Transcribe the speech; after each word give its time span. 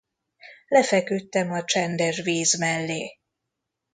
Lefeküdtem 0.67 1.51
a 1.51 1.63
csendes 1.63 2.21
víz 2.21 2.57
mellé. 2.59 3.17